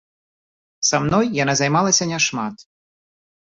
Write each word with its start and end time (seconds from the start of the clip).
Са 0.89 1.01
мной 1.03 1.29
яна 1.43 1.55
займалася 1.61 2.03
не 2.15 2.19
шмат. 2.27 2.67